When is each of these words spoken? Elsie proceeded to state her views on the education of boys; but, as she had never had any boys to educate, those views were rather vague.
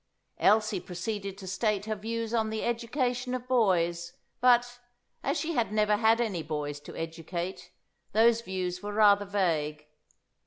Elsie 0.39 0.79
proceeded 0.79 1.37
to 1.37 1.45
state 1.45 1.85
her 1.85 1.93
views 1.93 2.33
on 2.33 2.49
the 2.49 2.63
education 2.63 3.35
of 3.35 3.47
boys; 3.47 4.13
but, 4.39 4.79
as 5.21 5.39
she 5.39 5.53
had 5.53 5.71
never 5.71 5.97
had 5.97 6.19
any 6.19 6.41
boys 6.41 6.79
to 6.79 6.95
educate, 6.95 7.69
those 8.11 8.41
views 8.41 8.81
were 8.81 8.93
rather 8.93 9.25
vague. 9.25 9.85